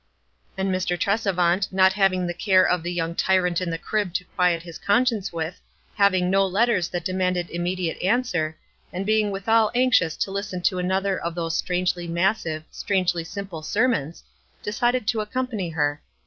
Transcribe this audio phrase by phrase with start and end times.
[0.57, 0.97] And Mr.
[0.99, 4.79] Trescvant, not having the care of the young tyrant in the crib to quiet his
[4.79, 5.61] con science with,
[5.93, 8.57] having no letters that demanded immediate answer,
[8.91, 14.23] and being withal anxious to listen to another of those strangely massive, strangely simple sermons,
[14.63, 16.01] decided to accompany her.